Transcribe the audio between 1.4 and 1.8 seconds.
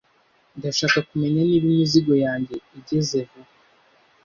niba